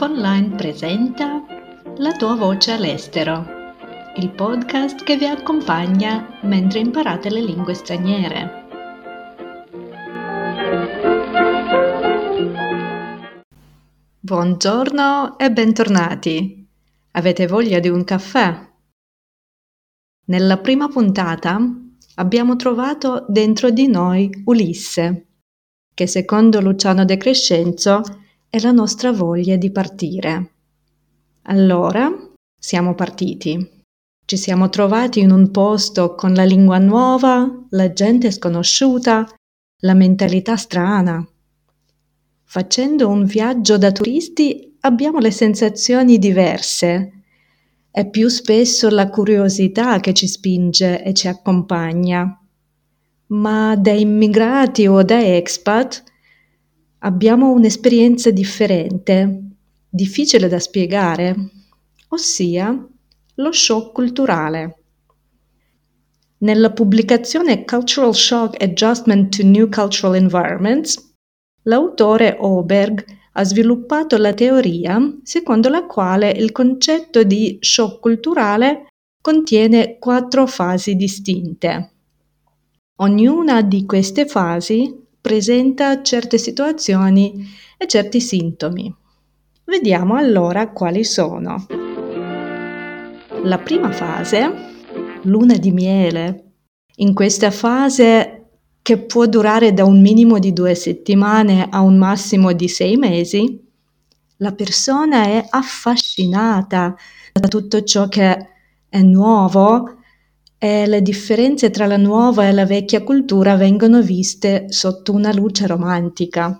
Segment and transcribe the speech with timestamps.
[0.00, 1.44] Online presenta
[1.98, 3.46] La tua voce all'estero,
[4.16, 8.66] il podcast che vi accompagna mentre imparate le lingue straniere.
[14.20, 16.68] Buongiorno e bentornati.
[17.12, 18.72] Avete voglia di un caffè?
[20.26, 21.58] Nella prima puntata
[22.16, 25.26] abbiamo trovato dentro di noi Ulisse,
[25.94, 28.02] che secondo Luciano De Crescenzo
[28.54, 30.52] è la nostra voglia di partire.
[31.46, 32.08] Allora
[32.56, 33.82] siamo partiti.
[34.24, 39.28] Ci siamo trovati in un posto con la lingua nuova, la gente sconosciuta,
[39.80, 41.26] la mentalità strana.
[42.44, 47.10] Facendo un viaggio da turisti abbiamo le sensazioni diverse.
[47.90, 52.40] È più spesso la curiosità che ci spinge e ci accompagna.
[53.30, 56.13] Ma da immigrati o da expat
[57.04, 59.42] abbiamo un'esperienza differente,
[59.88, 61.36] difficile da spiegare,
[62.08, 62.88] ossia
[63.36, 64.78] lo shock culturale.
[66.38, 71.14] Nella pubblicazione Cultural Shock Adjustment to New Cultural Environments,
[71.62, 78.86] l'autore Oberg ha sviluppato la teoria secondo la quale il concetto di shock culturale
[79.20, 81.92] contiene quattro fasi distinte.
[82.96, 88.94] Ognuna di queste fasi presenta certe situazioni e certi sintomi.
[89.64, 91.66] Vediamo allora quali sono.
[93.42, 94.52] La prima fase,
[95.22, 96.52] luna di miele.
[96.96, 98.48] In questa fase,
[98.82, 103.66] che può durare da un minimo di due settimane a un massimo di sei mesi,
[104.36, 106.94] la persona è affascinata
[107.32, 108.48] da tutto ciò che
[108.90, 110.03] è nuovo
[110.64, 115.66] e le differenze tra la nuova e la vecchia cultura vengono viste sotto una luce
[115.66, 116.58] romantica.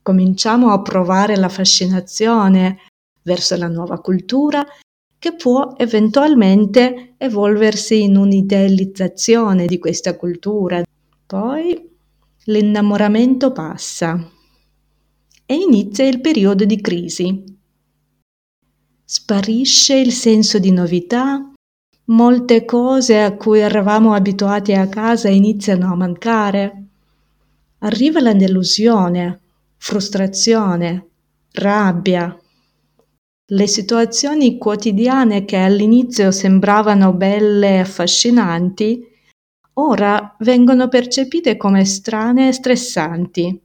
[0.00, 2.78] Cominciamo a provare la fascinazione
[3.22, 4.64] verso la nuova cultura
[5.18, 10.80] che può eventualmente evolversi in un'idealizzazione di questa cultura.
[11.26, 11.90] Poi
[12.44, 14.30] l'innamoramento passa
[15.44, 17.58] e inizia il periodo di crisi.
[19.04, 21.51] Sparisce il senso di novità
[22.12, 26.84] molte cose a cui eravamo abituati a casa iniziano a mancare.
[27.78, 29.40] Arriva la delusione,
[29.78, 31.08] frustrazione,
[31.52, 32.36] rabbia.
[33.44, 39.06] Le situazioni quotidiane che all'inizio sembravano belle e affascinanti,
[39.74, 43.60] ora vengono percepite come strane e stressanti.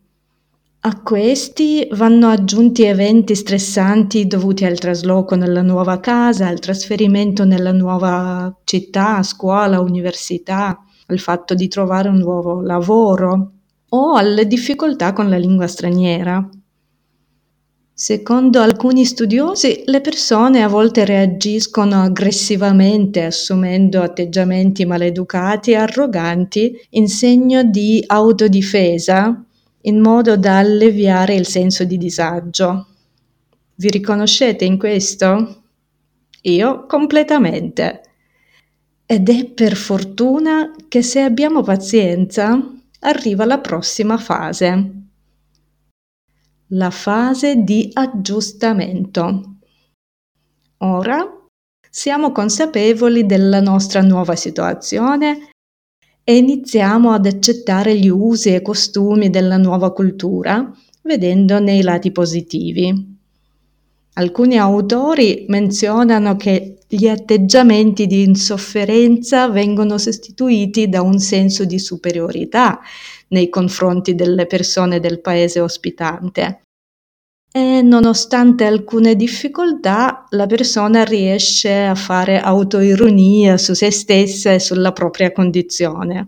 [0.87, 7.73] A questi vanno aggiunti eventi stressanti dovuti al trasloco nella nuova casa, al trasferimento nella
[7.73, 13.51] nuova città, scuola, università, al fatto di trovare un nuovo lavoro
[13.89, 16.49] o alle difficoltà con la lingua straniera.
[17.93, 27.09] Secondo alcuni studiosi, le persone a volte reagiscono aggressivamente assumendo atteggiamenti maleducati e arroganti in
[27.09, 29.41] segno di autodifesa
[29.87, 32.87] in modo da alleviare il senso di disagio.
[33.75, 35.63] Vi riconoscete in questo?
[36.41, 38.01] Io completamente.
[39.05, 42.59] Ed è per fortuna che se abbiamo pazienza
[42.99, 44.91] arriva la prossima fase.
[46.71, 49.55] La fase di aggiustamento.
[50.79, 51.25] Ora
[51.89, 55.51] siamo consapevoli della nostra nuova situazione
[56.29, 60.69] e iniziamo ad accettare gli usi e costumi della nuova cultura,
[61.03, 63.15] vedendone i lati positivi.
[64.15, 72.81] Alcuni autori menzionano che gli atteggiamenti di insofferenza vengono sostituiti da un senso di superiorità
[73.29, 76.66] nei confronti delle persone del paese ospitante.
[77.57, 84.91] E nonostante alcune difficoltà, la persona riesce a fare autoironia su se stessa e sulla
[84.91, 86.27] propria condizione.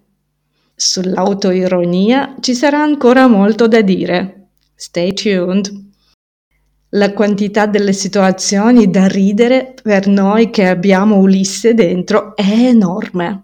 [0.74, 4.48] Sull'autoironia ci sarà ancora molto da dire.
[4.74, 5.70] Stay tuned.
[6.94, 13.44] La quantità delle situazioni da ridere per noi che abbiamo Ulisse dentro è enorme.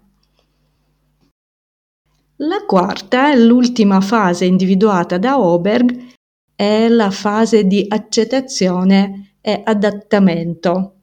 [2.38, 6.14] La quarta e l'ultima fase individuata da Oberg
[6.56, 10.94] è la fase di accettazione e adattamento.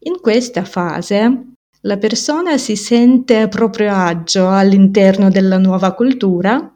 [0.00, 1.46] In questa fase
[1.80, 6.72] la persona si sente a proprio agio all'interno della nuova cultura,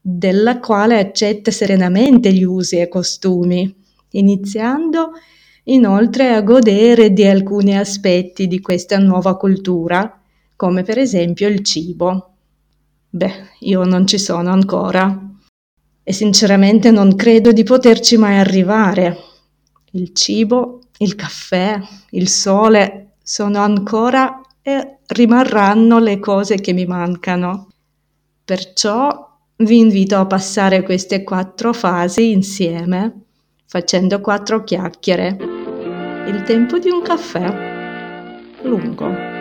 [0.00, 3.72] della quale accetta serenamente gli usi e costumi,
[4.12, 5.12] iniziando
[5.64, 10.20] inoltre a godere di alcuni aspetti di questa nuova cultura,
[10.56, 12.30] come per esempio il cibo.
[13.10, 15.23] Beh, io non ci sono ancora
[16.04, 19.18] e sinceramente non credo di poterci mai arrivare.
[19.92, 21.80] il cibo, il caffè,
[22.10, 27.68] il sole sono ancora e rimarranno le cose che mi mancano.
[28.44, 33.22] Perciò vi invito a passare queste quattro fasi insieme,
[33.66, 35.36] facendo quattro chiacchiere.
[36.26, 39.33] Il tempo di un caffè lungo.